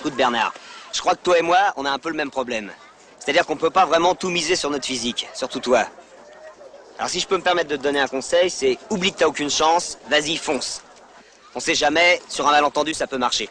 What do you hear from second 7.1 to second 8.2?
si je peux me permettre de te donner un